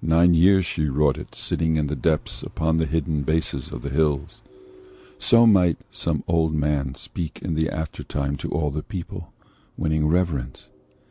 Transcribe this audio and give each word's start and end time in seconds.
Nine 0.00 0.32
years 0.32 0.64
she 0.64 0.88
wrought 0.88 1.18
it, 1.18 1.34
sitting 1.34 1.76
in 1.76 1.86
the 1.86 1.94
deeps 1.94 2.42
Upon 2.42 2.78
the 2.78 2.86
hidden 2.86 3.20
bases 3.24 3.70
of 3.70 3.82
the 3.82 3.90
hills." 3.90 4.40
So 5.18 5.46
might 5.46 5.76
some 5.90 6.24
old 6.26 6.54
man 6.54 6.94
speak 6.94 7.42
in 7.42 7.52
the 7.52 7.68
aftertime 7.68 8.36
To 8.38 8.48
all 8.50 8.70
the 8.70 8.82
people, 8.82 9.34
winning 9.76 10.06
reverence. 10.06 10.68